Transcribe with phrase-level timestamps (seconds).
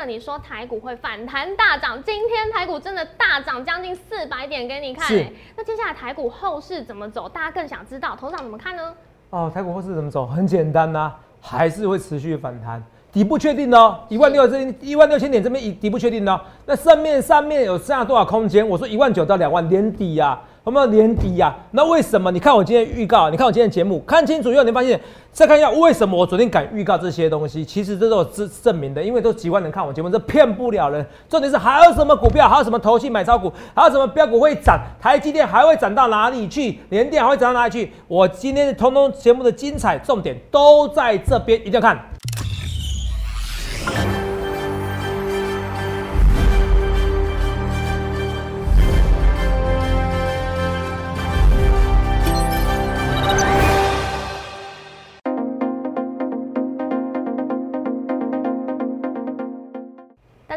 [0.00, 5.32] 呢，你说台股会反弹大涨，今天台股真的大涨将近四百点给你看、欸。
[5.56, 7.28] 那接下来台股后市怎么走？
[7.28, 8.94] 大家更想知道，头长怎么看呢？
[9.30, 10.26] 哦，台股后市怎么走？
[10.26, 12.82] 很简单呐、还是会持续反弹。
[13.12, 16.40] 底部确定哦，一万六这一万六千点这边底部确定哦。
[16.64, 18.66] 那上面上面有剩下多少空间？
[18.66, 20.40] 我说一万九到两万年底呀、
[20.70, 22.30] 有没有年底呀、那为什么？
[22.30, 24.98] 你看我今天预告，你看我今天节目，看清楚以后，你发现
[25.32, 31.04] 再看一下为什么我昨天敢预告这些东西，其实这都是证明的，因为都几万人看我节目，这骗不了人。
[31.28, 37.90] 重点是还有什么股票，还有什么投信买超股，还有什么标股会涨，台积电还会涨到哪里去，联电还会涨到哪里去？
[38.06, 41.98] 我今天的通通节目的精彩重点都在这边，一定要看。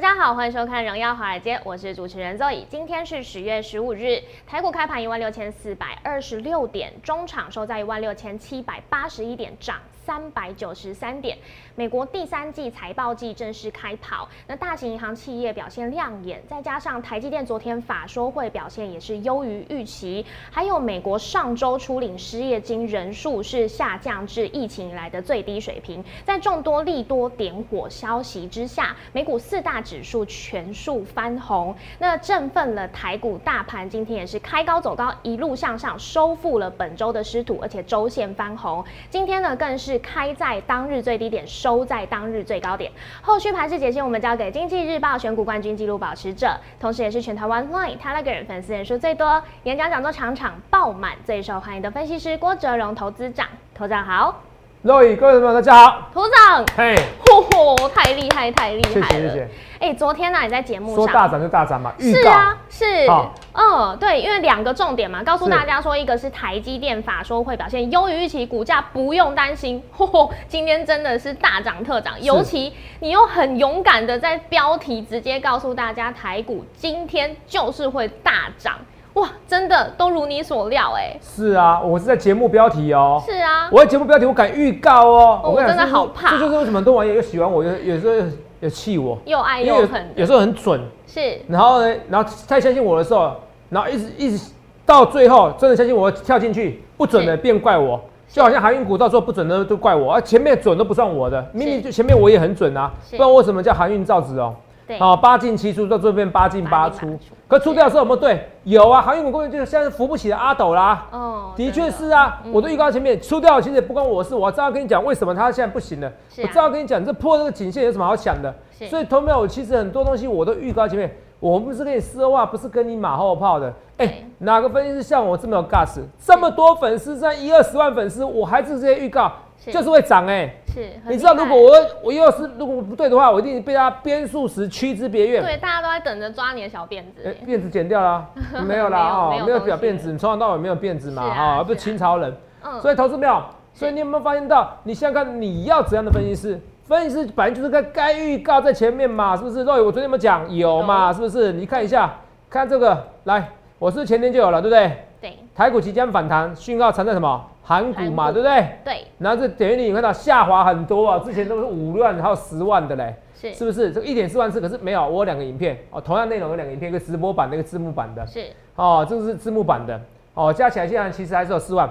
[0.04, 2.66] 大家好，欢迎收看《荣耀华尔街》，我是主持人 Zoe。
[2.68, 11.38] 今天是十月十五日，台股开盘一万六千四百二十六点，中场收在一万六千七百八十一点，涨三百九十三点。
[11.76, 38.84] 美国第三季财报季正式开跑，那大型银行企业表现亮眼，再加上台积电昨天法说会表现也是优于预期，还有美国上周初领失业金人数是下降至疫情以来的最低水平，在众多利多点火消息之下，美股四大指数全数翻红，那振奋了台股大盘，今天也是开高走高，一路向上，收复了本周的失土，而且周线翻红。
[39.10, 42.92] 今天呢，更是开在当日最低点，收在当日最高点。
[43.22, 53.48] 后续盘势解析，我们交给经济日报选股冠军纪录保持者，同时也是全台湾 Line、Telegram 粉丝人数最多、演讲讲座场场爆满、最受欢迎的分析师郭哲荣投资长。
[53.76, 54.42] 头长好，
[54.84, 56.10] 各位各位朋友，大家好。
[56.14, 56.96] 头长，嘿，
[57.42, 59.08] 嚯嚯，太厉害，太厉害了！
[59.08, 59.50] 谢谢谢。
[59.80, 62.14] 哎、昨天呢、你在节目上说大涨就大涨嘛，预。
[62.14, 78.78] 是啊，是好，嗯，对，因为两个重点嘛，告诉大家说，一个是台积电法说会表现优于预期，股价不用担心， 嚯，今天真的是大涨特涨，尤其你又很勇敢的在标题直接告诉大家，台股今天就是会大涨，
[79.14, 83.22] 哇，真的都如你所料，哎，是啊，我是在节目标题哦。
[83.24, 85.42] 是啊，我的节目标题我敢预告哦。
[85.44, 86.32] 我真的好怕。
[86.32, 88.24] 这就是为什么很多网友又喜欢我，又有时候又
[88.62, 90.82] 有气我，又爱又恨，有时候很准。
[91.06, 91.40] 是。
[91.48, 93.36] 然后呢，然后太相信我的时候，
[93.70, 94.52] 然后一直一直
[94.86, 97.42] 到最后真的相信我跳进去，不准的是。
[97.42, 98.02] 变怪我。
[98.30, 104.56] 就好像航运股到时候不准的都怪我，啊前面准都不算我的，明明就前面我也很准啊，不然为什么叫航运造纸哦？
[104.94, 107.18] 对，好，八进七出，到最后变八进八出。
[107.48, 108.50] 可出掉的时候有没有对？
[108.64, 111.06] 有啊，航运股根本就是现在扶不起的阿斗啦。
[111.12, 114.34] 哦的确是啊，嗯我都预告前面出掉，其实也不关我的事。
[114.34, 116.12] 我知道跟你讲为什么它现在不行了，
[116.42, 118.54] 我知道跟你讲这破这个颈线有什么好想的。
[118.90, 123.72] 所以投票我其实很多东西我都预告前面，我不是跟你说话，不是跟你马后炮的。
[123.98, 126.02] 哎、对哪个分析师像我这么有 gas？
[126.26, 129.32] 这么多粉丝，在一二十万粉丝，我还是这些预告，
[129.68, 131.72] 就是会涨哎、是，你知道，如果我
[132.04, 135.44] 我又是如果不对的话，我一定被他鞭数十驱之别院。
[135.44, 138.28] 对大家都在等着抓你的小辫子辫子剪掉了，
[138.68, 142.36] 没有啦哦，没有没有没有东西表辫子，你从头到尾没有辫子嘛是啊哈，不是清朝人。
[142.66, 146.60] 嗯所以投资没有，所以你有没有发现到，你想想看你要怎样的分析师？
[146.88, 149.64] 分析师本来就是该该预告在前面嘛，是不是？
[149.64, 150.54] 肉我昨天有没有讲？
[150.54, 151.52] 有嘛，是不是？
[151.54, 152.14] 你看一下，
[152.50, 155.06] 看这个，来，我是前天就有了，对不对？
[155.22, 157.42] 对台股即将反弹，讯号藏在什么？
[157.64, 158.68] 韩股嘛，对不对？
[158.84, 163.92] 对然后这点阅率你看到下滑很多啊，之前都是五万还有十万的嘞，是是不是？
[163.92, 168.28] 这个一点四万次，可是没有，我有两个影片哦，同样内容有两个影片，一个直播版的，一个字幕版的。
[168.28, 170.00] 是哦，这个是字幕版的
[170.34, 171.90] 哦，加起来现在其实还是有四万。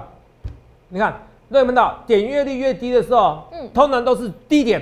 [0.89, 1.13] 你看，
[1.51, 4.79] 各位们到点阅率越低的时候，嗯通常都是低点。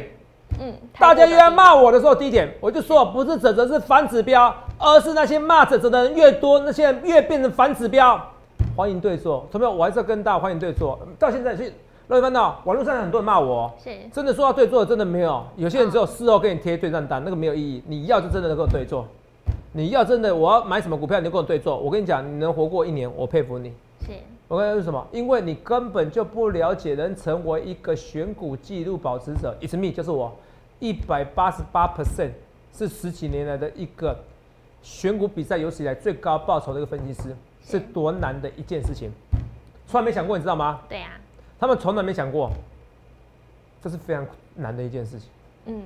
[0.60, 8.22] 嗯，大家越要骂我的时候，低点，我就说不是指责是反指标，而是那些骂指责的人越多，那些人越变成反指标。
[8.76, 10.98] 欢迎对坐，同学们，我还是要跟大家欢迎对坐。
[11.20, 11.72] 到现在去，
[12.08, 15.44] 各位看到网络上很多人骂我哦，是真的说到对坐，真的没有。
[15.58, 17.84] 有些人只有事后给你贴对账单，那个没有意义。
[17.86, 19.06] 你要就真的能够对坐，
[19.74, 21.78] 你要真的我要买什么股票，你就跟我对坐。
[21.78, 23.74] 我跟你讲，你能活过一年，我佩服你。
[24.06, 24.14] 是
[24.48, 25.06] 我跟你说是什么？
[25.12, 30.32] 因为你根本就不了解，能成为一个选股纪录保持者，It's me，就是我，
[30.80, 32.32] 一百八十八 percent
[32.74, 34.18] 是十几年来的一个
[34.82, 37.36] 选股比赛有史以来最高报酬的一个分析师，
[37.72, 39.10] 是是多难的一件事情，
[39.88, 40.82] 从来没想过，你知道吗？
[40.90, 41.12] 对啊，
[41.60, 42.52] 他们从来没想过，
[43.82, 44.26] 这是非常
[44.56, 45.30] 难的一件事情。
[45.66, 45.84] 嗯，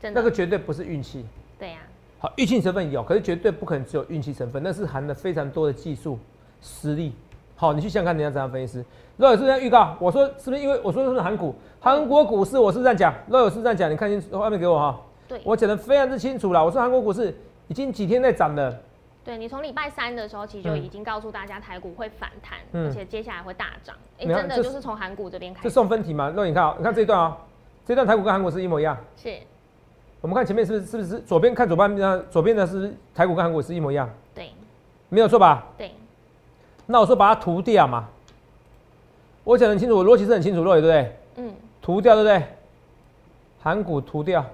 [0.00, 1.24] 真的那个绝对不是运气，
[1.58, 1.78] 对呀，
[2.18, 6.18] 好，运气成分有，可是绝对不可能只有运气成分，那是含了非常多的技术
[6.60, 7.12] 实力。
[7.54, 8.84] 好，你去想想看人家怎样分析师。
[9.16, 15.00] 若有是这样预告，我说是不是因为我说的是韩股，韩国股市我是这样讲，若有是这样讲，你看清楚画面给我哈。
[15.28, 16.64] 对我讲的非常之清楚了。
[16.64, 17.34] 我说韩国股市
[17.68, 18.78] 已经几天在涨了，
[19.26, 23.96] 对你从礼拜三的时候，其实就嗯已经告诉大家台股会反弹，嗯而且接下来会大涨。
[24.20, 25.74] 哎、真的就是从韩股这边开这始。
[25.74, 26.32] 送分题嘛。
[26.34, 27.36] 那你看啊、你看这一段啊、
[27.84, 28.96] 这段台股跟韩国是一模一样。
[29.16, 29.36] 是，
[30.20, 32.24] 我们看前面是不是是不是左边看左半边？
[32.30, 34.08] 左边的是台股跟韩国是一模一样？
[34.32, 34.52] 对
[35.08, 35.66] 没有错吧？
[35.76, 35.90] 对，
[36.86, 38.08] 那我说把它涂掉嘛。
[39.42, 41.16] 我讲得很清楚，我逻辑是很清楚，对不对？
[41.34, 41.52] 嗯，
[41.82, 42.46] 涂掉，对不对？
[43.60, 44.44] 韩股涂掉，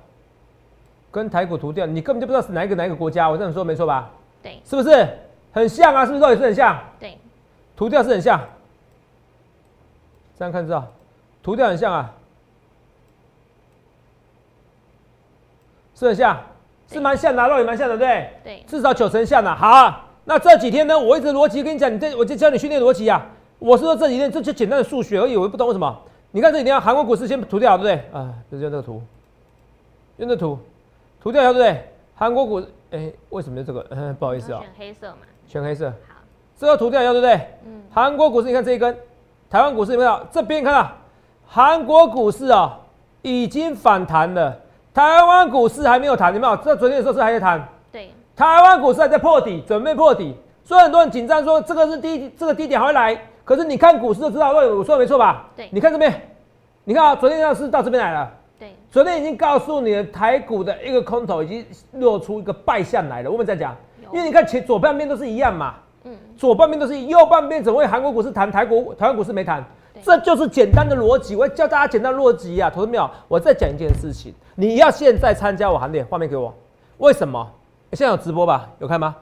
[1.11, 3.29] 跟台股涂掉，你根本就不知道是哪一个哪一个国家。
[3.29, 4.11] 我这样说没错吧？
[4.43, 5.09] 对是不是
[5.53, 6.05] 很像啊？
[6.05, 6.79] 是不是肉也是很像？
[6.99, 7.17] 对，
[7.77, 8.41] 涂掉是很像，
[10.39, 10.87] 这样看知道，
[11.43, 12.13] 涂掉很像啊，
[15.95, 16.41] 是很像，
[16.91, 18.31] 是蛮像的啊，肉也蛮像的，对不对？
[18.43, 19.55] 对，至少九成像的。
[19.55, 23.25] 好啊，那这几天呢，我一直逻辑跟你讲，你这我就教你训练逻辑啊。
[23.59, 26.01] 我是说这几天这就简单的数学而已，我也不懂为什么。
[26.33, 28.19] 你看这几天韩国股市先涂掉，对不对？
[28.21, 29.03] 啊，就是用这个图，
[30.17, 30.59] 用这个图，
[31.21, 31.89] 涂掉对不对？
[32.17, 32.61] 韩国股，
[32.93, 33.87] 哎、为什么是这个？
[33.91, 35.17] 嗯， 不好意思啊、选黑色嘛。
[35.47, 36.15] 选黑色，好，
[36.57, 37.35] 这个图掉以后，对不对？
[37.67, 38.97] 嗯，韩国股市，你看这一根，
[39.51, 40.21] 台湾股市有没有？
[40.31, 40.91] 这边看到
[41.47, 42.79] 韩国股市啊、
[43.23, 44.57] 已经反弹了，
[44.95, 46.57] 台湾股市还没有弹，有没有？
[46.59, 50.35] 这昨天的时候是还在弹，对，台湾股市还在破底，准备破底，
[50.65, 53.19] 所以很多人紧张说这个是低，这个低点还会来。
[53.45, 55.49] 可是你看股市就知道，对，我说的没错吧？
[55.57, 56.29] 对你看这边，
[56.85, 63.29] 你看啊，昨天要是到这边来了，对，昨天已经告诉你了，台股的一个空头已经露出一个败相来了。
[63.29, 63.77] 我们在讲，
[64.13, 65.75] 因为你看前左半边都是一样嘛，
[66.05, 69.65] 嗯，左半边都是一右半边怎么会韩国股市谈，台股台湾股市没谈？
[70.01, 71.35] 这就是简单的逻辑。
[71.35, 73.11] 我要教大家简单逻辑啊，投资没有？
[73.27, 76.55] 我再讲一件事情，你要现在参加我行列，画面给我。
[76.99, 77.45] 为什么？
[77.95, 78.71] 现在有直播吧？
[78.79, 79.17] 有看吗？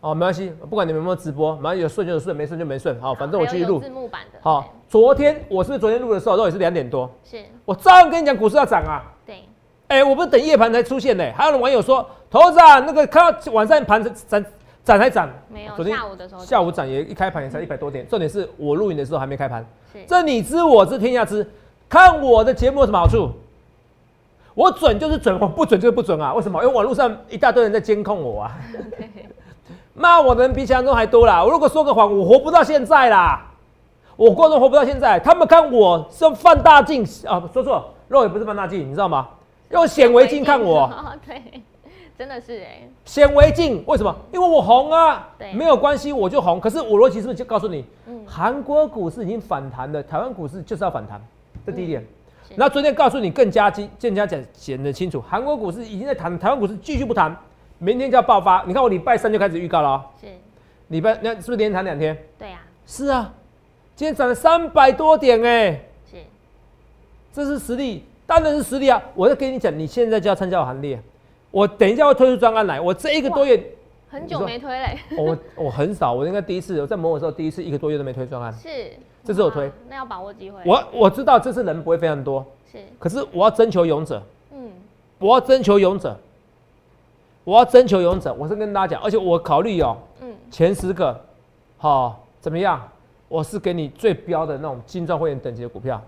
[0.00, 3.00] 哦，没关系，不管你们有没有直播，反正有顺就有顺，没顺就没顺。
[3.00, 3.88] 好，反正我继续录字。
[3.88, 4.38] 幕版的。
[4.40, 7.10] 好，昨天我是不是昨天录的时候都也是两点多？
[7.24, 9.02] 是，我照样跟你讲股市要涨啊。
[9.26, 9.42] 对，
[9.88, 14.44] 哎、我不是等夜盘才出现呢、还有网友说，头子啊，那个看到晚上盘涨
[14.84, 21.46] 涨还涨，没有昨天下午的时候下午涨也一开盘也才一百多点，重点是我录影的时候还没开盘，是，这你知我知天下知。
[21.88, 23.30] 看我的节目有什么好处？
[24.54, 26.34] 我准就是准，我不准就是不准啊！
[26.34, 26.60] 为什么？
[26.62, 28.58] 因为网络上一大堆人在监控我啊，
[29.98, 31.44] 骂我的人比想象中还多啦。
[31.44, 33.44] 我如果说个谎，我活不到现在啦，
[34.16, 35.18] 我过都活不到现在。
[35.18, 39.28] 他们看我是用放大镜啊，说错，肉也不是放大镜，你知道吗？
[39.70, 40.84] 用显微镜看我。
[40.84, 41.42] 哦对，
[42.16, 44.14] 真的是哎，显微镜为什么？
[44.32, 46.60] 因为我红啊对，没有关系，我就红。
[46.60, 51.20] 可是我逻辑是不是就告诉你，嗯韩国股市已经反弹了，台湾股市就是要反弹，
[51.66, 52.00] 这第一点。
[52.48, 57.36] 是那昨天告诉你更加清、更加讲显得清楚，韩国股市已经在谈，台湾股市继续不弹，
[57.78, 58.64] 明天就要爆发。
[58.66, 60.26] 你看我礼拜三就开始预告了、哦，是，
[60.88, 62.16] 礼拜那是不是连谈两天？
[62.38, 63.32] 对啊，是啊，
[63.96, 65.80] 今天涨了三百多点哎、
[66.10, 66.16] 是，
[67.32, 68.88] 这是实力，当然是实力。
[68.88, 69.02] 啊！
[69.14, 71.00] 我在跟你讲，你现在就要参加我行列，
[71.50, 73.62] 我等一下会推出专案来，我这一个多月。
[74.10, 78.50] 很久没推嘞，我我很少，我应该第一次我在某某时候第一次一个多月都没推专案。
[78.54, 78.68] 是，
[79.22, 80.62] 这次我推，那要把握机会。
[80.64, 82.42] 我我知道这次人不会非常多，
[82.72, 84.72] 是，可是我要征求勇者，嗯，
[85.18, 86.18] 我要征求勇者，
[87.48, 88.34] 我要征求勇者。
[88.34, 91.18] 我是跟大家讲，而且我考虑哦，嗯，前十个，
[91.78, 92.86] 好、怎么样？
[93.26, 95.98] 我是给你最标的那种金钻会员等级的股票，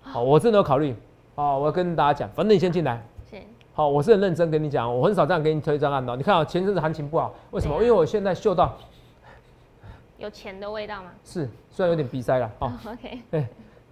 [0.00, 0.94] 好，我真的有考虑。
[1.34, 3.04] 好，我要跟大家讲，反正你先进来。
[3.28, 3.36] 是，
[3.74, 6.16] 好，我是很认真跟你讲，我很少这样给你推专案的哦。
[6.16, 7.74] 你看啊、前阵子行情不好，为什么？
[7.74, 8.72] 啊因为我现在嗅到
[10.18, 12.72] 有钱的味道吗是虽然有点鼻塞了哦。
[12.86, 13.44] OK，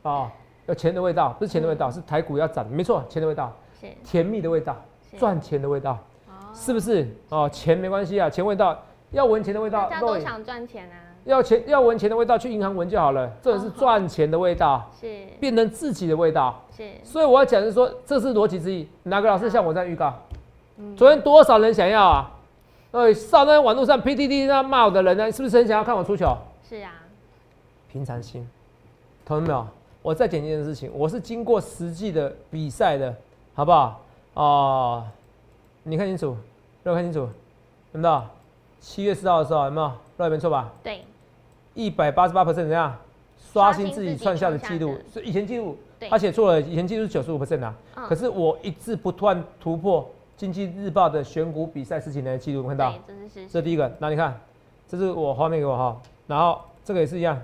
[0.03, 0.31] 哦，
[0.67, 4.77] 有钱的味道，不是钱的味道，是台股要涨，没错，钱的味道，是，甜蜜的味道，
[5.11, 5.99] 是赚钱的味道，哦，
[6.55, 7.07] 是不是？
[7.29, 8.81] 哦，钱没关系啊，钱味道，
[9.11, 16.63] 要闻钱的味道大，家都想赚钱啊，要钱要闻钱的味道，去银行闻就好了，这是赚钱的味道，是，变成自己的味道。
[16.77, 18.89] 是，所以我要讲的是说，这是逻辑之一。
[19.05, 20.15] 哪个老师像我这样预告？
[20.77, 22.31] 嗯昨天多少人想要啊？
[22.93, 26.37] 哎，上那网络上 PDD 那骂我的人呢，是不是很想要看我出糗？
[26.69, 26.93] 是啊，
[27.91, 28.49] 平常心，
[29.25, 29.67] 同志们没有？
[30.03, 33.15] 我再讲一件事情，我是经过实际的比赛的，
[33.55, 34.01] 好不好？
[34.35, 35.05] 哦，
[35.87, 36.35] 你看清楚，
[36.83, 37.29] 让我看清楚，
[37.93, 38.23] 有没有？
[38.81, 39.93] 七月四号的时候有没有？
[40.17, 40.73] 肉没错吧？
[40.83, 41.05] 对，
[41.75, 42.97] 一百八十八 percent 怎样？
[43.53, 52.93] 刷新自己创下的记录是以以前记录对他写错了，以前记录是九十五 percent 啊，嗯可是我一字不断突破经济日报的选股比赛十几年的记录，有没有看到？
[53.07, 54.41] 对，这是这第一个，那你看，
[54.89, 57.39] 这是我画面给我哈，然后这个也是一样，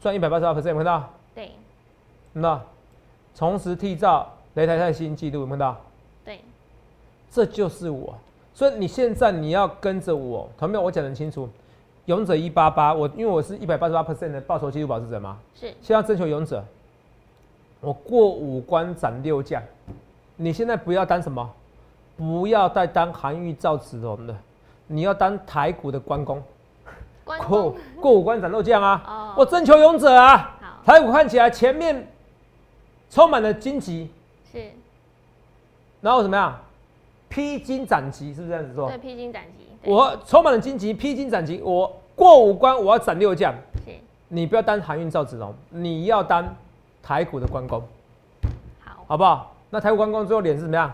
[0.00, 1.10] 赚一百八十八 percent，有没有看到？
[1.34, 2.62] 对，有没有看到？
[3.36, 5.80] 同时缔造擂台赛新纪录，有没有看到？
[7.32, 8.14] 对，这就是我。
[8.52, 11.48] 所以你现在你要跟着我，同没有，我讲得很清楚，
[12.06, 16.62] 勇者一八八，我因为我是一百八十八 percent 的报酬记录保持者嘛，是，现在要征求勇者，
[17.80, 19.62] 我过五关斩六将，
[20.36, 21.48] 你现在不要当什么，
[22.16, 24.36] 不要再当韩愈、赵子龙的，
[24.88, 26.42] 你要当台股的关公，
[27.24, 29.02] 关过公过五关斩六将啊！
[29.06, 29.34] 哦。
[29.38, 30.58] 我征求勇者啊！
[30.60, 30.68] 好。
[30.84, 32.06] 台股看起来前面
[33.08, 34.10] 充满了荆棘，
[34.52, 34.70] 是。
[36.02, 36.60] 然后怎么样？
[37.30, 38.98] 披荆斩棘，是不是这样子说对？
[38.98, 43.54] 披荆斩棘，我充满了荆棘，披荆斩棘，我过五关，我要斩六将。
[43.86, 43.92] 是
[44.28, 46.44] 你不要当韩运赵子龙，你要当
[47.02, 47.80] 台股的关公，
[48.84, 49.54] 好好不好？
[49.70, 50.92] 那台股关公最后脸是怎么样？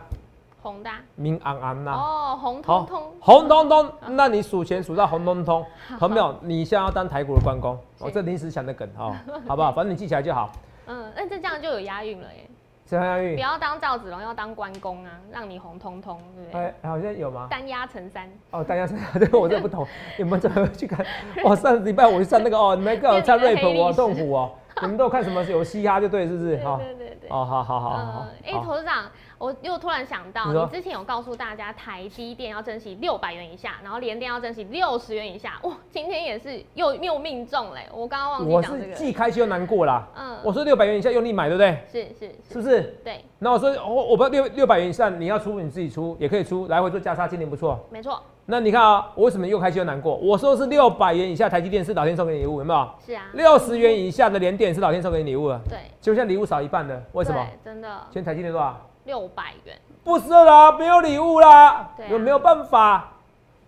[0.63, 1.93] 宏大明昂昂呐。
[1.93, 5.65] 哦，红好彤彤，红彤彤，那你数钱数到红彤彤，
[5.99, 6.35] 朋友？
[6.43, 9.15] 你现在要当台股的关公，我、是这临时想的梗哦，
[9.49, 9.73] 好不好？
[9.73, 10.51] 反正你记起来就好。
[10.87, 12.49] 嗯，那这这样就有押韵了耶。
[12.89, 16.61] 陈汉玉，不要当赵子龙，要当关公啊，让你红彤彤，对不对？
[16.61, 17.49] 哎，好像有吗？
[17.51, 19.85] 单压成三，哦，大家是这个我这不懂，
[20.17, 21.05] 你们怎么去看？
[21.45, 24.53] 哇，上礼拜我去上那个哦，你们跟我 唱 rap，我痛苦哦。
[24.83, 26.57] 你们都看什么有嘻哈就对，是不是？
[26.59, 27.31] 对哈对对对。
[27.31, 28.53] 哦，好好好好哎呃，。
[28.53, 29.05] 哎，好投资长，
[29.39, 37.87] 我又突然想到，你你之前有告诉大家台积电要珍惜六百元以下，然后联电要珍惜六十元以下，哇，今天也是又又命中嘞！
[37.93, 40.07] 我刚刚忘记讲这个，既开心又难过啦。
[40.17, 41.79] 嗯我说六百元以下用力买，对不对？
[41.91, 42.83] 是是是，是不是？
[43.05, 47.79] 对，那我说我，我不要六六百元以上，你要出你自己出，也可以出，来回做价差，今年不错。
[47.91, 50.15] 没错，那你看啊，我为什么又开心又难过？
[50.17, 52.89] 我说是六百元以下台积电是老天送给你礼物，有没有？
[53.05, 57.47] 是啊，六十元以下的联电是老天送给你礼物了，对，结果现在礼物少一半的，为什么？
[57.65, 58.81] 真的现在台积电多少？
[59.07, 62.09] 六百元，不是啦，没有礼物啦，对啊。
[62.11, 63.13] 有没有办法？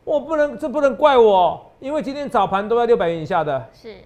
[0.04, 3.96] 我不能，这不能怪我，因为今天早盘都在六百元以下的，是，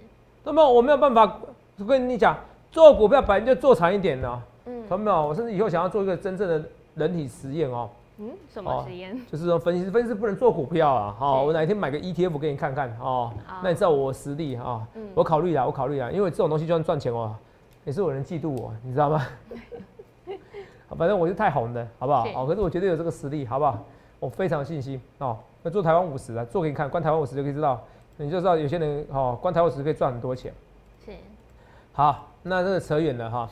[0.45, 1.39] 那么我没有办法。
[1.79, 2.37] 我跟你讲，
[2.71, 4.87] 做股票本来就做长一点的，嗯。
[4.89, 5.27] 懂没有？
[5.29, 6.63] 我甚至以后想要做一个真正的
[6.95, 9.19] 人体实验哦，嗯，什么哦实验？
[9.33, 11.47] 就是说分析分析不能做股票啊，哈、是。
[11.47, 13.33] 我哪一天买个 ETF 给你看看哦。
[13.47, 15.09] 好，那你知道我实力啊、嗯。
[15.15, 17.35] 我考虑啦，我考虑啦，因为这种东西就算赚钱哦，
[17.85, 19.27] 也是有人嫉妒我，你知道吗？
[20.97, 22.25] 反正我是太红的，好不好？
[22.25, 23.79] 好哦，可是我绝对有这个实力，好不好？
[24.21, 25.37] 我非常有信心哦。
[25.63, 27.81] 那做台湾五十啊，做给你看，关台湾五十就可以知道，
[28.17, 30.53] 你就知道有些人哦，关台湾五十可以赚很多钱。
[31.05, 31.13] 是，
[31.93, 33.49] 好，那这个扯远了哈。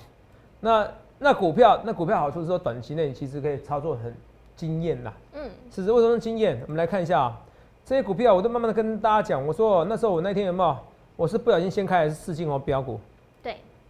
[0.61, 0.87] 那
[1.19, 4.15] 那股票，那股票好处是说，短期内其实可以操作很
[4.57, 5.13] 惊艳啦。
[5.35, 6.61] 嗯，此时为什么惊艳？
[6.63, 7.41] 我们来看一下啊，
[7.85, 9.47] 这些股票我都慢慢的跟大家讲。
[9.47, 10.77] 我说那时候我那天有没有？
[11.17, 12.99] 我是不小心掀开的是四进哦标股。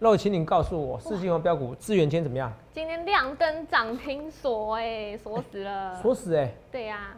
[0.00, 2.50] 对，那我请你告诉我，四金红标股资源今天怎么样？
[2.72, 7.14] 今天亮灯涨停锁，哎，锁死了，锁死哎、对呀，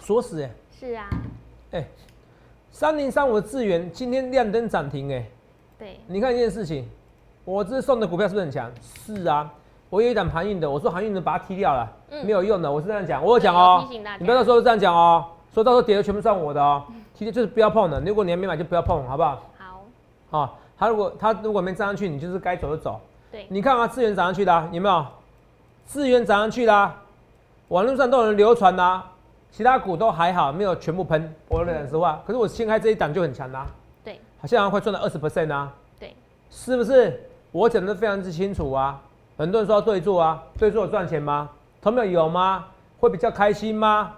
[0.00, 1.08] 锁死哎、是啊，
[1.70, 1.84] 哎、
[2.72, 5.24] 三零三五的资源今天亮灯涨停哎、
[5.78, 6.88] 对，你看一件事情，
[7.44, 8.70] 我这送的股票是不是很强？
[8.82, 9.48] 是啊，
[9.90, 12.26] 我有一档航运的，我说航运的把它踢掉了，嗯。
[12.26, 16.82] 没有用的，我是这样讲，我有讲哦你不要到时候这样讲哦，说到时候跌了全部算我的哦，
[17.14, 19.40] 其实就是不要碰的，如果你还没买就不要碰，好不好？
[20.30, 23.00] 好，啊，他如果他如果没涨上去，你就是该走就走。
[23.30, 25.06] 对，你看啊，资源涨上去的、啊、有没有？
[25.86, 26.94] 资源涨上去啦、
[27.68, 29.10] 网络上都有人流传啦、
[29.50, 31.34] 其他股都还好，没有全部喷。
[31.48, 33.66] 我讲实话，可是我新开这一档就很强啦、
[34.04, 36.14] 对，好像快赚了二十 percent 啊，对，
[36.50, 37.22] 是不是？
[37.52, 39.00] 我讲的非常之清楚啊。
[39.38, 41.48] 很多人说要对做啊，对做有赚钱吗？
[41.80, 42.66] 同没有有吗？
[43.00, 44.12] 会比较开心吗？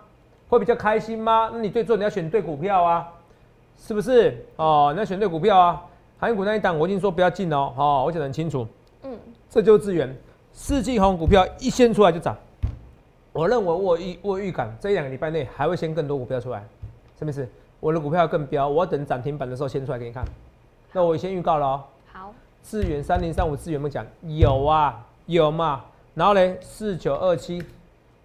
[0.49, 1.51] 会比较开心吗？
[1.53, 3.09] 那你对做你要选对股票啊，
[3.77, 4.45] 是不是？
[4.57, 5.83] 哦，你要选对股票啊。
[6.21, 8.67] 韩股那一档我已经说不要进哦，哦，我讲得很清楚。
[9.05, 10.15] 嗯，这就是资源，
[10.53, 12.37] 四季红股票一先出来就涨。
[13.33, 16.63] 我认为我有预我有预感，这一两个礼拜内还会先更多股票出来，
[17.19, 17.49] 什么意思？
[17.81, 20.23] 我的股票要更飙，我要等涨停板的时候先出来给你看。
[20.93, 25.83] 那我先预告了哦，好，资源三零三五资源我们讲有啊有嘛，
[26.15, 27.65] 然后嘞四九二七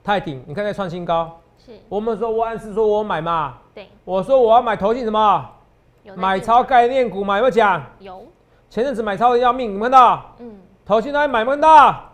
[0.04, 5.50] 泰鼎，你看在创新高，是，我们说我暗示说我买嘛，对，我说我要买投信什么
[6.16, 7.84] 买超概念股嘛，有没有讲？
[8.00, 8.26] 有，
[8.70, 10.36] 前阵子买超的要命，有没有看到？
[10.40, 12.12] 嗯，投信来买有没有看到？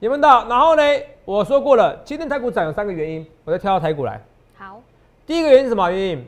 [0.00, 0.48] 有没有看到？
[0.48, 0.82] 然后呢，
[1.24, 4.20] 我说过了，今天台股涨有三个原因，我再跳到台股来。
[4.56, 4.80] 好，
[5.26, 6.26] 第一个原因是什么原因？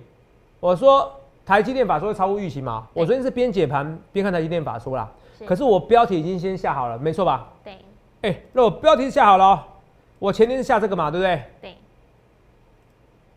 [0.60, 1.10] 我说
[1.46, 5.10] 台积电法说会超乎预期嘛，我昨天是边解盘边看台积电法说啦。
[5.38, 7.48] 是可是我标题已经先下好了，没错吧？
[7.64, 7.78] 对
[8.22, 9.60] 哎、那我标题是下好了、哦，
[10.18, 11.42] 我前天是下这个嘛，对不对？
[11.60, 11.74] 对，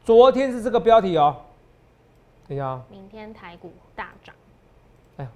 [0.05, 1.35] 昨天是这个标题哦。
[2.47, 4.33] 等一下啊、明天台股大涨，
[5.17, 5.27] 哎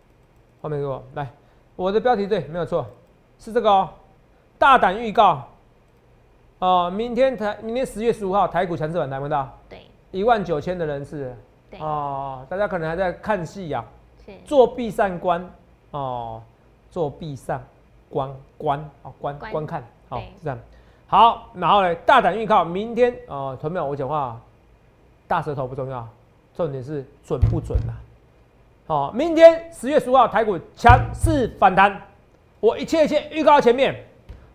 [0.62, 1.30] 画面给我来，
[1.75, 2.86] 我的标题对，没有错，
[3.38, 3.89] 是这个哦。
[4.58, 5.48] 大胆预告，
[6.60, 9.58] 哦、明天台明天十月十五号台股强势反弹，有没有看到？
[9.68, 9.82] 对。
[10.12, 11.36] 一万九千的人次。
[11.70, 13.84] 对，哦，大家可能还在看戏呀、
[14.25, 15.50] 是，做闭上观
[15.91, 16.41] 哦，
[16.89, 17.62] 做闭上
[18.10, 20.25] 观观哦观观观看，好、对。
[20.38, 20.60] 是这样。
[21.08, 24.39] 好，然后呢，大胆预告，明天哦，同没有我讲话，
[25.27, 26.08] 大舌头不重要，
[26.55, 27.93] 重点是准不准呐、
[28.86, 32.00] 好、明天十月十五号台股强势反弹，
[32.60, 33.96] 我一切一切预告前面。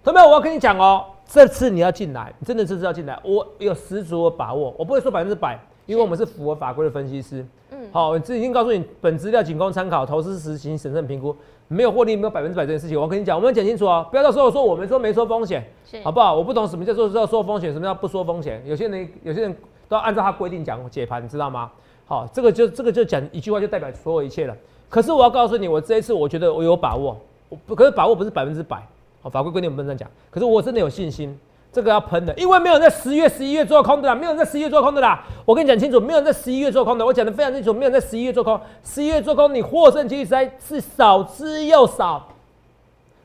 [0.05, 7.45] 同学们，我要跟你讲哦，这次你要进来，你真的是要进来，我有十足的把握，我不会说百分之百，因为我们是符合法规的分析师。
[7.73, 11.35] 嗯，好，我这已经告诉你，本资料仅供参考，投资实行审慎评估，
[11.67, 13.01] 没有获利，没有百分之百这件事情。
[13.01, 15.67] 我跟你讲，我们讲清楚哦，不要到时候说我们说没说风险，
[16.05, 16.37] 好不好？
[16.37, 18.63] 我不懂什么叫做要说风险，什么叫不说风险。
[18.65, 19.57] 有些人有些人
[19.89, 21.73] 都要按照他规定讲解盘，你知道吗？
[22.07, 24.57] 好，这个就这个就讲一句话就代表所有一切了。
[24.89, 27.17] 可是我要告诉你，我这一次我觉得我有把握，
[27.49, 28.81] 我不可是把握不是百分之百，
[29.23, 30.09] 好，法规规定我们不能这样讲。
[30.31, 31.37] 可是我真的有信心，
[31.73, 35.25] 这个要喷的，因为没有人在十月、十一月做空的啦，没有人在十一月做空的啦。
[35.45, 38.61] 我跟你讲清楚，没有人在十一月做空的，我讲的非常清楚，没有人在十一月做空。
[38.85, 42.29] 十一月做空，你获胜几率是少之又少，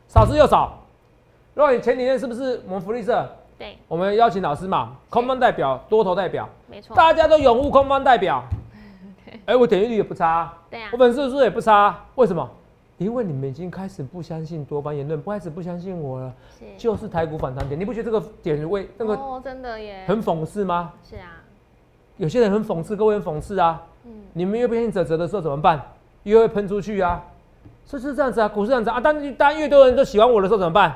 [0.08, 0.80] 少之又少。
[1.54, 3.30] 若你前几天是不是我们福利社？
[3.60, 8.44] 对，我们邀请老师嘛，空方代表、多头代表，没错，大家都拥护空方代表。
[9.46, 12.50] 哎、我点击率也不差啊，对啊我，粉丝数也不差啊，为什么？
[12.98, 20.94] 因为你们已经开始不相信多方言论，不开始不相信我了，是就是台股反弹点，你不觉得这个点位那个哦，真的耶，很讽刺吗？
[21.04, 21.42] 是啊，
[22.18, 23.82] 有些人很讽刺，各位很讽刺啊。
[24.06, 25.82] 嗯，你们越不相信泽泽的时候怎么办？
[26.24, 27.24] 越会喷出去啊，
[27.86, 29.00] 所以是这样子啊，股市这样子啊。
[29.04, 30.96] 但是当越多人都喜欢我的时候怎么办？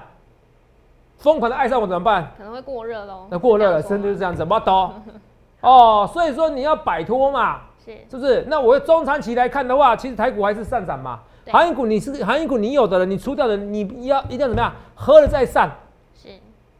[1.17, 2.31] 疯狂的爱上我怎么办？
[2.37, 4.93] 可能会过热喽，那过热了，真的就是这样子，我懂。
[5.61, 8.43] 哦，所以说你要摆脱嘛，是是不是？
[8.47, 11.19] 那我中长期来看的话，其实台股还是上涨嘛。
[11.45, 14.73] 对航运股你是航运股，你有的了，你出掉的，你要一定要怎么样？
[14.95, 15.69] 喝了再上。
[16.15, 16.29] 是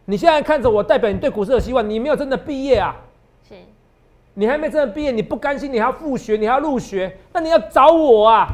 [0.05, 2.95] 你现在看着我，代表你对股市有希望，你没有真的毕业啊。
[3.47, 3.53] 是，
[4.33, 8.47] 你还没真的毕业，你不甘心，你还要复学，你还要入学，那你要找我啊！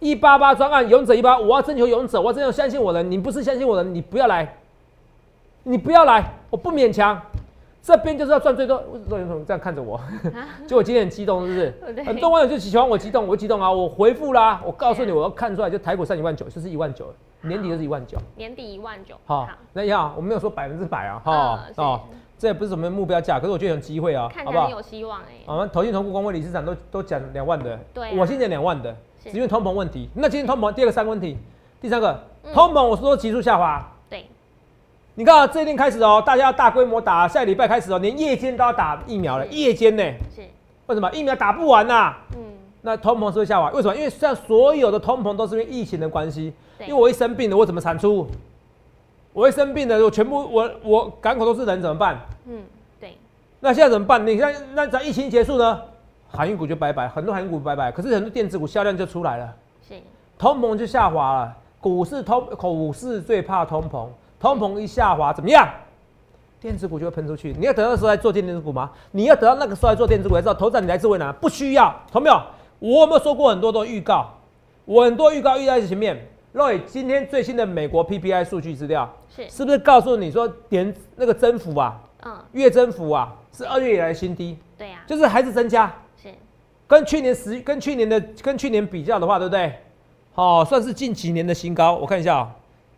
[0.00, 4.56] 一八八专案，勇者一八，我要征求勇者，我要征求相信我的人，你不是相信我的人，你不要来，
[5.62, 7.18] 你不要来，我不勉强。
[7.84, 8.78] 这边就是要赚最多，
[9.10, 10.00] 为什么有这样看着我？
[10.66, 12.02] 就我今天很激动，是不是？
[12.02, 13.70] 很多网友就喜欢我激动，我激动啊！
[13.70, 17.12] 我回复啦，我告诉你，我要看出来，就台股上一万九，就是一万九，
[17.42, 18.16] 年底就是一万九。
[18.36, 22.00] 年底一万九，好，那一样，我没有说百分之百啊，哈哦，
[22.38, 24.70] 这也不是什么目标价，可是我觉得有机会啊，好不好看起来？
[24.70, 28.96] 有希望哎，我们投信、投顾、公会理事长都都讲两万的，对啊我先讲两万的，
[29.30, 30.08] 因为通膨问题。
[30.14, 31.36] 那今天通膨第二个三个问题，
[31.82, 33.90] 第三个嗯通膨，我说急速下滑。
[35.14, 40.02] 对，你看啊，这一天开始哦，大家要大规模打，下礼拜开始哦，连夜间都要打疫苗了，夜间呢？
[40.34, 40.42] 是，
[40.86, 42.42] 为什么疫苗打不完呐、嗯，
[42.82, 43.94] 那通膨是会下滑，为什么？
[43.94, 46.52] 因为现在所有的通膨都是因为疫情的关系。
[46.76, 48.26] 对因为我一生病了，我怎么产出？
[49.32, 52.20] 我一生病了，我全部我我港口都是人怎么办？
[52.46, 52.62] 嗯，
[53.00, 53.16] 对，
[53.60, 54.24] 那现在怎么办？
[54.26, 55.80] 你看，那咱疫情结束呢，
[56.28, 59.54] 航运股就拜拜，很多航运股拜拜，可是很多电子股销量就出来了，
[59.88, 59.94] 是，
[60.36, 61.56] 通膨就下滑了。
[61.80, 64.06] 股市通股市最怕通膨，
[64.44, 65.66] 通膨一下滑怎么样？
[66.60, 67.54] 电子股就会喷出去。
[67.58, 68.90] 你要等到那时候来做电子股吗？
[69.12, 71.32] 你要等到那个时候来做电子股，才知道投资你来自为哪？
[71.32, 72.38] 不需要，同没有？
[72.78, 74.28] 我有没有说过很多的预告？
[74.84, 76.28] 我很多预告预告在前面。
[76.52, 84.58] Roy，今天最新的美国 PPI 数据资料是，是不是告诉你说点那个增幅啊，嗯，月增幅啊是二月以来的新低？
[84.76, 86.28] 对呀，就是还是增加，是，
[86.86, 89.72] 跟去年十跟去年的跟去年比较的话，对不对？
[90.34, 91.94] 好、算是近几年的新高。
[91.96, 92.54] 我看一下、啊，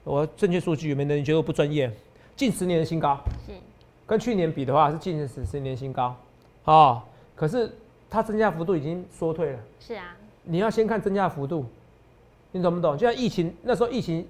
[0.06, 1.90] 我正确数据有没有人觉得我不专业？
[2.36, 3.52] 近十年的新高，是，
[4.06, 6.14] 跟去年比的话是近十十年新高。
[6.64, 7.02] 哦，
[7.34, 7.68] 可是
[8.08, 9.58] 它增加幅度已经缩退了。
[9.80, 11.66] 是啊，你要先看增加幅度，
[12.52, 12.96] 你懂不懂？
[12.96, 14.24] 就像疫情那时候疫情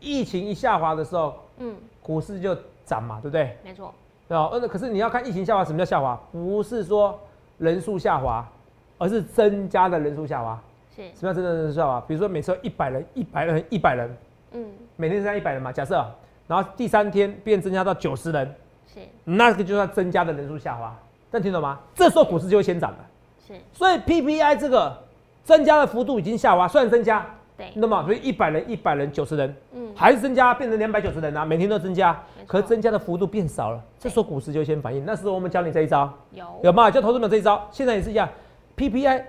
[0.00, 2.56] 疫情一下滑的时候，嗯，股市就
[2.86, 3.54] 涨嘛，对不对？
[3.62, 3.92] 没错，
[4.26, 4.48] 对吧？
[4.52, 6.18] 呃，可是你要看疫情下滑，什么叫下滑？
[6.32, 7.20] 不是说
[7.58, 8.50] 人数下滑，
[8.96, 10.58] 而是增加的人数下滑。
[10.96, 12.00] 是，什么叫真的人数下滑？
[12.08, 14.16] 比如说每次有一百人、一百人、一百人，
[14.52, 16.04] 嗯，每天增加一百人嘛，假设，
[16.46, 18.54] 然后第三天变增加到九十人，
[18.92, 20.96] 是，那个就算增加的人数下滑。
[21.30, 21.78] 但听懂吗？
[21.94, 22.98] 这时候股市就会先涨了。
[23.46, 24.96] 是，所以 PPI 这个
[25.44, 27.24] 增加的幅度已经下滑，虽然增加，
[27.56, 35.04] 对，那么所以一百人、一百人、九十人，嗯，还是增加，变成两百九十人啊，每天都增加可是增加的幅度变少了，这时候股市就先反应。
[35.04, 36.90] 那时候我们教你这一招，有，有吗？
[36.90, 38.28] 教投资者这一招，现在也是一样
[38.76, 39.22] ，PPI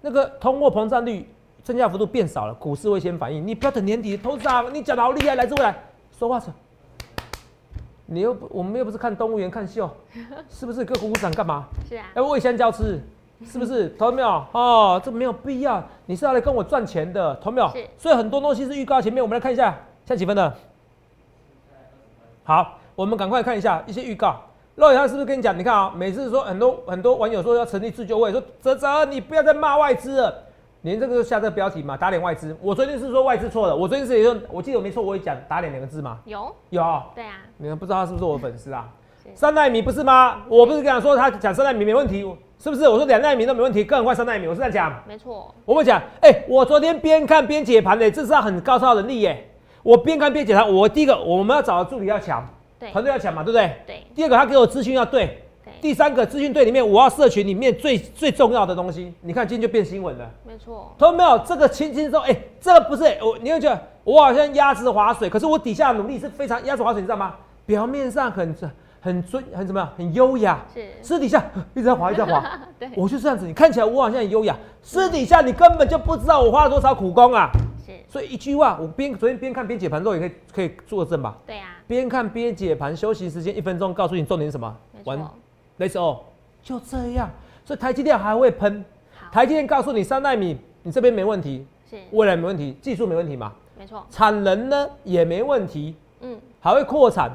[0.00, 1.28] 那个通货膨胀率
[1.62, 3.46] 增加幅度变少了，股市会先反应。
[3.46, 5.74] 你不要等年底，投资啊，你讲的好厉害，来自未来，
[6.18, 6.46] 说话者，
[8.06, 9.88] 你又不，我们又不是看动物园看秀，
[10.50, 10.84] 是不是？
[10.84, 11.66] 给我鼓鼓掌干嘛？
[11.88, 13.00] 是啊，要喂香蕉吃，
[13.44, 13.88] 是不是？
[13.90, 14.28] 投到没有？
[14.52, 17.86] 哦，这没有必要，你是要来跟我赚钱的，投到没有是？
[17.96, 19.70] 所以很多东西是预告前面，我们来看一下，
[20.04, 20.54] 现在几分了？
[22.44, 24.36] 好，我们赶快看一下一些预告。
[24.74, 25.56] 肉眼他是不是跟你讲？
[25.56, 30.44] 你看啊、每次说很多很多网友说要成立自救会，说泽泽你不要再骂外资了，
[30.82, 32.56] 连这个就下这个标题嘛，打脸外资。
[32.60, 37.02] 我昨天是说外资错了，我昨天是也说，我记得我没错，我也讲打脸两个字嘛，有，有。
[37.14, 38.88] 对啊，你们不知道他是不是我的粉丝啊？
[39.34, 40.42] 三纳米不是吗？
[40.48, 42.20] 我不是跟他说他讲三纳米没问题，
[42.58, 42.88] 是不是？
[42.88, 45.02] 我说两纳米都没问题，更何况三纳米，我是这样讲。
[45.06, 49.48] 没错，我们讲，哎、我昨天边看边解盘的，这是要很高超的能力耶。
[49.84, 52.44] 我边看边解盘，我第一个我们要找的助理要强，
[52.80, 53.76] 对团队要强嘛，对不对？
[53.86, 55.41] 对第二个他给我资讯要对，对，
[55.82, 60.30] 第三个资讯队里面我要社群里面最最重要的东西，你看今天就变新闻了。
[60.46, 61.36] 没错，同没有？
[61.40, 67.34] 这个轻轻松，哎、这个不是我，你会觉得我好像鸭子划水，可是我底下努力是非常鸭子划水，你知道吗？
[67.66, 68.54] 表面上很
[69.00, 72.60] 很尊很怎么样，很优雅，是，私底下 一直在划，一直在划。
[72.78, 77.50] 对，我就这样子，你看起来我好像很优雅，私底下你根本就不知道我花了多少苦功啊！
[77.84, 81.36] 是，所以一句话，我边昨天边看边解盘，肉也可以可以作证吧？
[81.44, 84.72] 对啊，边看边解盘，休息时间一分钟，告诉你重点是什么？
[84.92, 85.18] 没完
[85.88, 86.18] 错，，Let's all，
[86.62, 87.30] 就这样。
[87.64, 88.84] 所以台积电还会喷，
[89.30, 97.30] 台积电告诉你三纳米，你这边没问题，是，未来没问题，技术没问题嘛，没错，产能呢也没问题，嗯，还会扩产，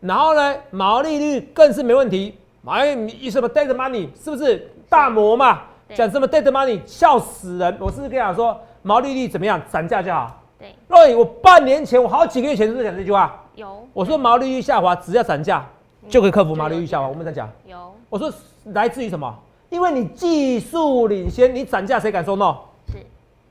[0.00, 4.70] 然后呢毛利率更是没问题，哎，你什么 dead money 是不是？
[4.88, 5.62] 大摩嘛？
[5.86, 5.96] 对。
[5.96, 7.76] 讲什么 dead money 笑死人！
[7.78, 10.42] 我是不是跟你讲说毛利率怎么样，涨价就好。
[10.58, 13.40] 对，若隐，我半年前，我好几个月前是不是讲这句话？
[13.54, 15.64] 有，我说毛利率下滑，只要涨价
[16.08, 17.08] 就可以克服毛利率下滑。
[17.08, 18.32] 我们在讲，有，我说
[18.66, 19.38] 来自于什么？
[19.68, 22.56] 因为你技术领先，你涨价谁敢说 no？
[22.90, 22.98] 是，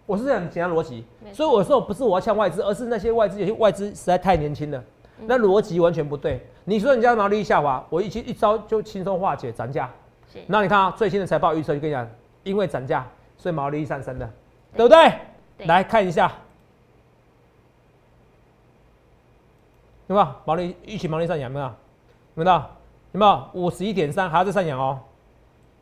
[0.06, 4.84] 我是这样简单逻辑所以我说不是我要呛外资，而是那些外资有些外资实在太年轻了，
[5.20, 6.46] 嗯那逻辑完全不对。
[6.66, 9.90] 你说人家毛利率下滑，我一一招就轻松化解涨价。
[10.32, 12.08] 是，那你看啊，最新的财报预测就跟你讲，
[12.44, 13.08] 因为涨价，
[13.38, 14.30] 所以毛利率上升的，
[14.76, 15.14] 对不对？
[15.58, 16.32] 对来看一下，
[20.08, 21.50] 有没有毛利预期毛利上扬？
[21.50, 21.72] 有没有？
[22.44, 22.64] 有没有？
[23.12, 25.00] 有没有五十一点三还要再上扬哦？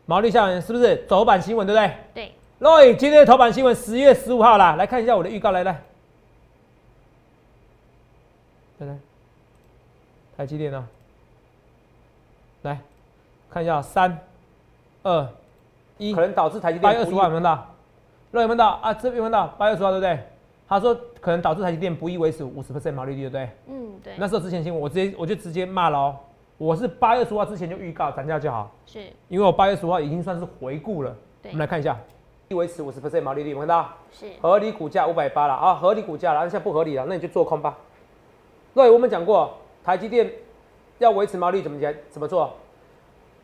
[0.05, 1.67] 毛利下扬是不是走版新闻？
[1.67, 1.93] 对不对？
[2.13, 5.81] 对，Roy，今天的头版新闻十月十五号啦，来看一下我的预告，来来，
[8.79, 8.97] 来来，
[10.37, 10.87] 台积电呢？
[12.61, 12.79] 来
[13.51, 14.17] 看一下，三、
[15.03, 15.27] 二、
[15.97, 17.67] 一，可能导致台积电八月二十号有没有到
[18.31, 18.93] ？Roy 有没有到啊？
[18.93, 19.47] 这边有没有到？
[19.57, 20.17] 八月二十号对不对？
[20.69, 23.49] 他说可能导致台积电不易维持五十 percent 毛利率，对不对？
[23.67, 26.15] 嗯，对，那时候之前新闻我直接我就直接骂了哦，
[26.57, 28.71] 我是八月十五号之前就预告涨价就好。
[28.87, 31.15] 是，因为我八月十五号已经算是回顾了。
[31.41, 31.95] 对我们来看一下，
[32.49, 33.89] 维持五十 percent 毛利率，有没有看到？
[34.11, 37.77] 是，合理股价五百八了啊，合理股价了，现在不合理了，那你就做空吧。
[38.73, 40.31] 对，我们讲过，台积电
[40.97, 41.93] 要维持毛利怎么讲？
[42.09, 42.51] 怎么做？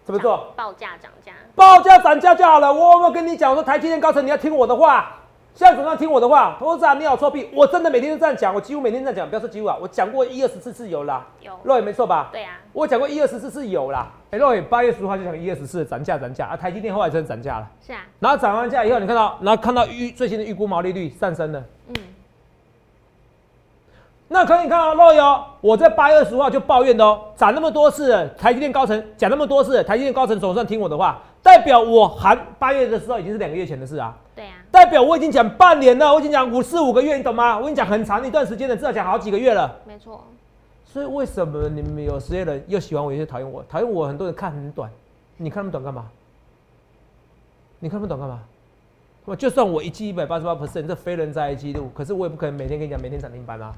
[0.04, 0.52] 怎么做？
[0.56, 2.74] 报价涨价，报价涨价就好了。
[2.74, 5.20] 我有没有跟你讲我说台积电高层你要听我的话？
[5.56, 6.56] 现在总要听我的话。
[6.60, 11.26] 投资长你好臭屁，我真的每天都这样讲，我几乎每天这样讲，不要说几乎啊，我讲过一二十次是有啦。
[11.42, 12.30] 有，肉也没错吧？
[12.32, 14.12] 对啊，我讲过一二十次是有啦。
[14.32, 17.68] 哎、肉也八月十五号就讲一二十次涨价涨价啊，台积电后来真的涨价了。
[17.86, 21.64] 是啊，然后涨完价以后，你看到，然后看到预最新的预估毛利率上升了。
[21.90, 21.94] 嗯，
[24.34, 37.60] 那可以看到肉友，我在八月二十号就抱怨的哦，涨那么多次，台积电高层讲那么多次，台积电高层总算听我的话，代表我含八月的时候已经是两个月前的事啊，对啊，代表我已经讲半年了，我已经讲五四五个月，你懂吗？
[37.60, 39.72] 我已经讲很长一段时间了，至少讲好几个月了。
[39.86, 40.24] 没错，
[40.84, 43.64] 所以为什么你们有些人又喜欢我，有些讨厌我？
[43.70, 44.90] 讨厌我，很多人看很短，
[45.38, 46.06] 你看那么短干嘛？
[47.78, 48.40] 你看那么短干嘛？
[49.26, 53.72] 我就算我一季一百八十八 percent，这非人在记录，可是我也不可能每天跟你讲每天涨停板啊。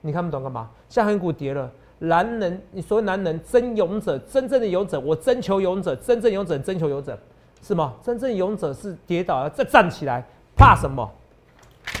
[0.00, 0.70] 你看不懂干嘛？
[0.88, 7.18] 下恒股跌了，男人，你所谓男人真勇者，真正的勇者，我征求勇者，真正勇者征求勇者，
[7.62, 7.94] 是吗？
[8.02, 10.24] 真正勇者是跌倒了再站起来，
[10.56, 11.10] 怕什么？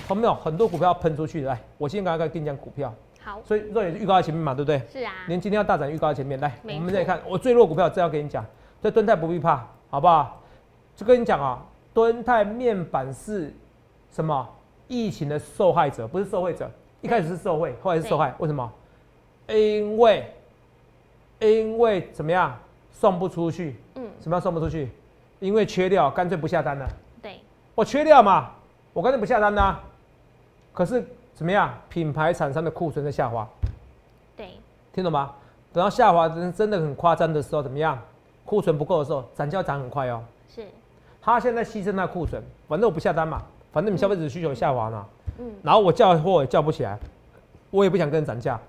[0.06, 4.80] 同没有很多股票要喷出去的，来，我今天刚刚跟你讲股票，好，所以肉眼预告在前面嘛，对不对？
[4.90, 8.44] 是啊，连今天要大涨预告在前面，来，我们再看我最弱股票，这要跟你讲，
[8.82, 10.40] 这敦泰不必怕，好不好？
[10.94, 13.52] 就跟你讲啊，敦泰面板是
[14.12, 14.46] 什么？
[14.86, 16.70] 疫情的受害者，不是受害者。
[17.00, 18.72] 一开始是受贿，后来是受害，为什么？
[19.48, 20.34] 因为
[21.40, 22.58] 因为怎么样
[22.92, 23.76] 送不出去？
[23.94, 24.90] 嗯，什么样送不出去？
[25.40, 26.88] 因为缺料，干脆不下单了。
[27.22, 27.40] 对，
[27.74, 28.50] 我缺料嘛，
[28.92, 29.78] 我干脆不下单呐、
[30.72, 31.72] 可是怎么样？
[31.88, 33.48] 品牌厂商的库存在下滑，
[34.36, 34.50] 对，
[34.92, 35.32] 听懂吗？
[35.72, 37.96] 等到下滑真真的很夸张的时候，怎么样？
[38.44, 40.24] 库存不够的时候，涨价涨很快哦。
[40.52, 40.66] 是，
[41.22, 45.17] 他现在牺牲那库存，反正我不下单嘛，反正你消费者需求下滑嘛，嗯，
[45.62, 46.98] 然后我叫货也叫不起来，
[47.70, 48.60] 我也不想跟人涨价，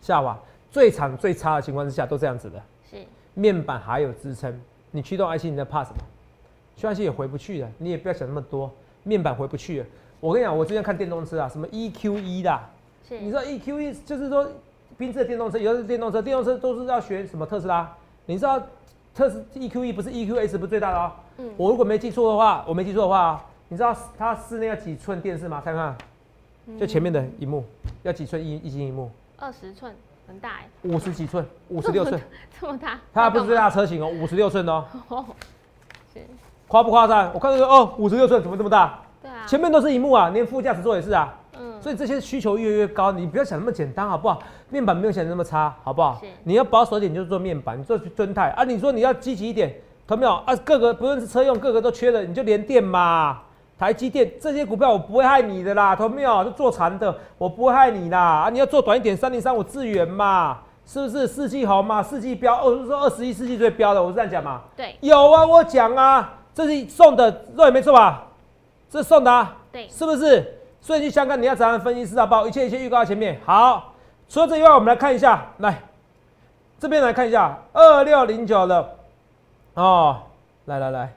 [0.00, 0.38] 下滑
[0.70, 2.62] 最惨最差的情况之下都这样子的。
[2.90, 2.96] 是，
[3.34, 4.58] 面板还有支撑，
[4.90, 5.96] 你驱动 IC 你在怕什么？
[6.76, 8.70] 驱动 IC 也回不去了，你也不要想那么多，
[9.02, 9.86] 面板回不去了。
[10.20, 12.60] 我跟你讲，我之前看电动车啊，什么 EQE 的，
[13.08, 14.50] 是，你知道 EQE 就是说
[14.96, 17.92] 宾智的电动车，有的是电动车，电动车都是要学什么特斯拉。
[18.26, 18.58] 你知道
[19.14, 21.12] 特斯 EQE 不是 EQS 不是最大的哦。
[21.38, 25.60] 嗯，我如果没记错的话，我没记错的话，你知道它室内要几寸电视吗？
[25.60, 25.96] 看看，
[26.78, 27.64] 就前面的荧幕
[28.04, 29.92] 要几寸一一晶荧幕，二十寸，
[30.28, 32.20] 很大哎，五十几寸，五十六寸，
[32.60, 34.84] 这么大，它还不是最大的车型哦，五十六寸哦。
[36.68, 37.32] 夸不夸张？
[37.34, 39.00] 我看到说哦，五十六寸怎么这么大？
[39.20, 41.36] 对啊，前面都是荧幕啊，连副驾驶座也是啊。
[41.58, 44.40] 嗯，所以这些需求越来越高，你不要想那么简单好不好？
[44.68, 46.22] 面板没有想那么差，好不好？
[46.44, 48.62] 你要保守一点，就是做面板，你做尊泰啊。
[48.62, 49.74] 你说你要积极一点，
[50.06, 50.54] 同没有啊？
[50.64, 53.40] 各个不论是车用，各个都缺的，你就连电嘛。
[53.78, 56.44] 台积电这些股票我不会害你的啦，懂没有？
[56.44, 58.18] 就做长的，我不会害你啦。
[58.18, 61.26] 啊，你要做短一点，三零三五智源嘛，是不是？
[61.26, 64.62] 四季红嘛，四季标，哦，是说二十一世纪最标的，我是这样讲嘛。
[64.76, 68.28] 对有啊，我讲啊，这是送的，对，没错吧？
[68.88, 70.58] 这是送的啊，对，是不是？
[70.80, 72.46] 所以你想看你要怎样分析师好不好？
[72.46, 73.40] 一切一切预告在前面。
[73.44, 73.92] 好，
[74.28, 75.82] 除了这以外，我们来看一下，来
[76.78, 78.96] 这边来看一下二六零九的
[79.74, 80.18] 哦，
[80.66, 81.12] 来来来，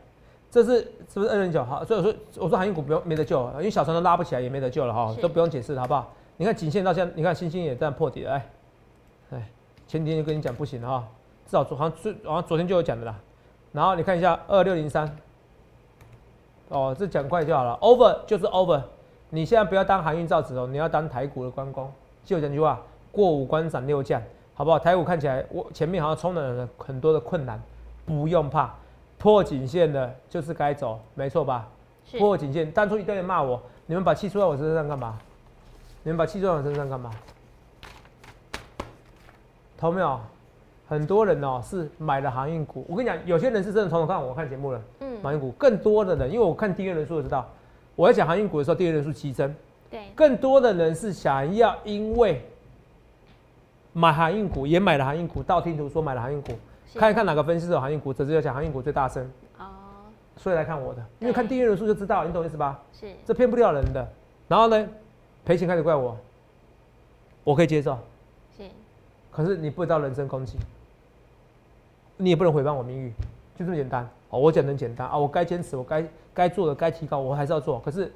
[0.49, 1.63] 这是是不是二六零九？
[1.63, 6.11] 好，所以我说我说航运股不用没得救，因为小船都拉不起来，也没得救了哈，都不用解释了，好不好？
[6.37, 8.49] 你看颈线到现在，你看星星也这样破底了，哎
[9.31, 9.49] 哎，
[9.87, 11.07] 前天就跟你讲不行了哈，
[11.45, 13.15] 至少昨好像最好像昨天就有讲的啦。
[13.71, 15.17] 然后你看一下二六零三，
[16.69, 18.81] 哦，这讲快就好了，over 就是 over。
[19.29, 21.91] 你现在不要当航运造纸哦，你要当台股的关公。
[22.23, 24.21] 记我讲句话，过五关斩六将，
[24.53, 24.79] 好不好？
[24.79, 27.61] 台股看起来我前面好像充满了很多的困难，
[28.05, 28.73] 不用怕，
[29.17, 31.67] 破颈线的就是该走，没错吧？
[32.17, 35.17] 破颈线，当初一堆人骂我，你们把气出在我身上干嘛？
[36.03, 37.11] 你们把气出在我身上干嘛？
[39.77, 40.19] 投没有？
[40.87, 47.45] 很多人哦是买了航运股，我跟你讲，有些人是真的从头看我看节目了，嗯，航运股更多的人，因为我看订阅人数就知道，
[47.93, 49.53] 我在讲航运股的时候，订阅人数激增，
[49.91, 52.41] 对，更多的人是想要因为
[53.91, 56.57] 买航运股，也买了航运股，道听途说买了航运股，是
[56.95, 59.65] 看一看哪个分析师有航运股，则是要讲航运股最大声，哦，
[60.35, 62.79] 所以来看我的，因为看订阅人数就知道，你懂意思吧？
[62.93, 64.07] 是这骗不了人的。
[64.47, 64.87] 然后呢，
[65.45, 66.17] 赔钱开始怪我，
[67.43, 67.97] 我可以接受，
[68.57, 68.63] 是，
[69.31, 70.57] 可是你不知道人身攻击，
[72.15, 73.11] 你也不能毁谤我名誉，
[73.57, 74.07] 就这么简单。
[74.29, 77.79] 哦，我讲得很简单啊，我该坚持，我该该做的该提高，我还是要做。
[77.79, 78.11] 可是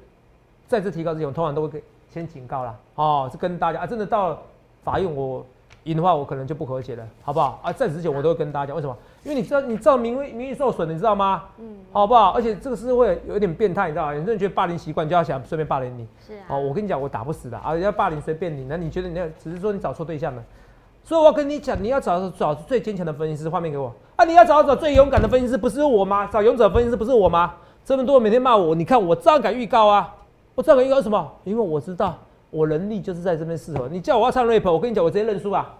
[0.66, 2.78] 在这提高之前，我通常都会给先警告啦。
[2.94, 4.38] 哦，是跟大家啊，真的到了
[4.82, 5.44] 法院我
[5.84, 7.60] 赢的话，我可能就不和解了，好不好？
[7.62, 8.96] 啊，在此之前我都会跟大家讲，为什么？
[9.24, 11.44] 因为你知道，你知道名誉名誉受损，你知道吗？
[11.58, 12.30] 嗯，好不好？
[12.30, 14.14] 而且这个是会有一点变态，你知道吗？
[14.14, 16.06] 有些人觉得霸凌习惯，就要想顺便霸凌你。
[16.26, 17.72] 是啊，哦，我跟你讲，我打不死的啊！
[17.72, 20.42] 人家霸凌随便你，那你觉得你要只是说你找错对象了？
[21.04, 24.24] 所以我要跟你讲，你要找找最坚强的分析师，画面给我啊！
[24.24, 26.28] 你要找找最勇敢的分析师，不是我吗？
[26.32, 27.54] 找勇者分析师不是我吗？
[27.84, 30.14] 这么多人每天骂我，你看我照样敢预告啊！
[30.54, 31.32] 我照样敢预告什么？
[31.42, 32.16] 因为我知道
[32.52, 33.88] 我能力就是在这边适合。
[33.88, 35.74] 你叫我要唱 rap，我跟你讲，我直接认输啊！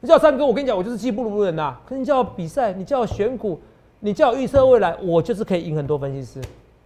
[0.00, 3.60] 你叫我唱歌，我跟你讲，我就是技不如人呐、啊可是你叫我比赛，你叫我选股，
[4.00, 6.40] 你叫我预测未来，我就是可以赢很多分析师。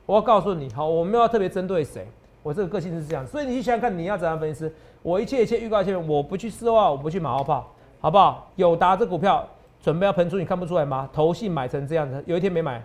[0.07, 2.05] 我要告诉你，好，我没有要特别针对谁，
[2.43, 4.73] 我这个个性是这样，所以你想想看，你要怎样分析师？
[5.03, 8.51] 我一切一切预告前面，我不去失望，我不去马后炮，好不好？
[8.57, 9.47] 友达这股票
[9.81, 11.09] 准备要喷出，你看不出来吗？
[11.13, 12.83] 投信买成这样子，有一天没买，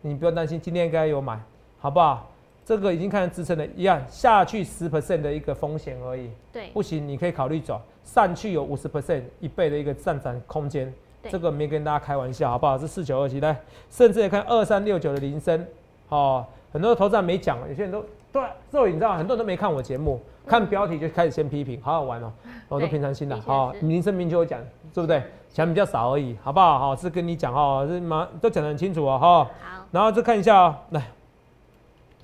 [0.00, 1.38] 你不用担心，今天应该有买，
[1.78, 2.26] 好不好？
[2.66, 6.28] 这个已经看成支撑了，一样下去十 percent 的一个风险而已。
[6.52, 12.76] 对，不行，你可以考虑走上去有五十 percent 一倍的一个上涨空间，对这个没跟大家开玩笑，好不好？
[12.76, 13.56] 是四九二七，来，
[13.88, 15.64] 甚至也看二三六九的铃声，
[16.08, 22.32] 哦，很多投资人没讲，有些人都对，这你知道，很多人都没看我节目，看标题就开始先批评，好好玩哦，
[22.68, 24.60] 我 都平常心的好，是铃声明就有讲，
[24.92, 25.22] 对不对？
[25.52, 26.80] 讲比较少而已，好不好？
[26.80, 29.44] 好，是跟你讲哦，是马都讲得很清楚哦，哈。
[29.44, 29.50] 好，
[29.92, 31.02] 然后再看一下、哦，来，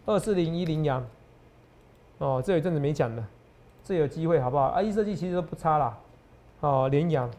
[0.05, 1.05] 二四零一羚羊，
[2.19, 3.23] 哦，这有一阵子没讲的，
[3.85, 4.65] 这有机会好不好？
[4.65, 5.97] 啊，一设计其实都不差啦，
[6.61, 7.31] 哦，联阳，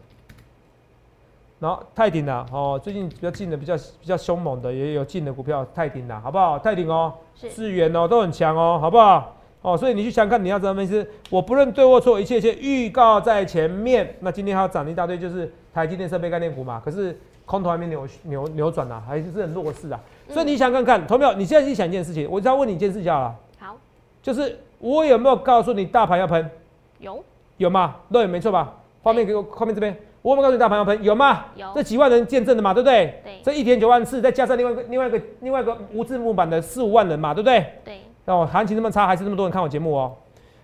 [1.60, 6.58] 然后泰鼎啦，哦，最近比较进的比较比较凶猛的也有进的股票，泰鼎啦，好不好？
[6.58, 9.36] 泰鼎哦，是智源哦，都很强哦，好不好？
[9.62, 14.14] 哦，所以你去想看你要怎么分析，我不论对或错，一切一切预告在前面。
[14.20, 20.00] 那今天还要涨了一大堆，就是台积电设备概念股嘛，可是空头还没扭扭扭转啊，还是很弱势啊。
[20.28, 23.76] 所以你想看看，投票，你现在去想一件事情，我只要问你一件事情好了，好，
[24.22, 26.50] 就是我有没有告诉你大盘要喷？
[26.98, 27.22] 有，
[27.58, 27.96] 有吗？
[28.10, 28.74] 对，没错吧？
[29.02, 31.02] 画面给我，画面这边，我有没有告诉你大盘要喷？
[31.02, 31.44] 有吗？
[31.54, 33.20] 有这几万人见证的嘛，对不对？
[33.22, 37.66] 对这一点九万次，再加上另外一个另外一个另外一个无字幕版的四五万人嘛，对不对？
[37.84, 40.16] 对，哦，行情那么差，还是那么多人看我节目哦。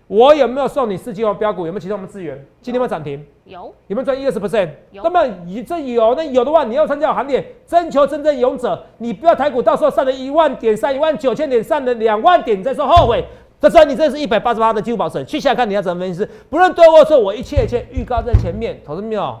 [0.07, 1.65] 我有没有送你四季王标股？
[1.65, 2.35] 有没有其中我们资源？
[2.61, 3.25] 今天有没有涨停？
[3.51, 4.69] 有，有没有赚一二十 percent？
[4.91, 8.81] 有那么你这有，那有的话，你要参加我行列，征求真正勇者。
[8.97, 13.23] 你不要台股到时候上了一万点，上一万九千点，上了两万点，你再说后悔。
[13.59, 16.27] 这时候你真的是一百八十八的技术保证，去想想看你要怎么分析。
[16.49, 19.39] 不论对或错，我一切一切预告在前面，投资没有？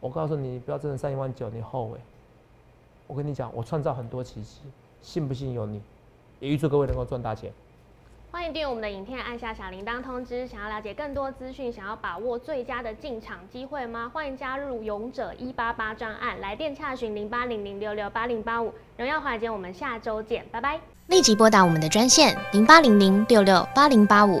[0.00, 1.98] 我告诉你，你不要真的上一万九，你后悔。
[3.06, 4.60] 我跟你讲，我创造很多奇迹，
[5.02, 5.80] 信不信由你。
[6.40, 7.52] 也预祝各位能够赚大钱。
[8.32, 10.46] 欢迎订阅我们的影片，按下小铃铛通知。
[10.46, 14.08] 想要了解更多资讯，想要把握最佳的进场机会吗？
[14.14, 18.72] 欢迎加入勇者一八八专案，来电洽询零八零零六六八零八五。
[18.96, 20.78] 荣耀华尔街，我们下周见，拜拜。
[21.08, 24.40] 立即拨打我们的专线零八零零六六八零八五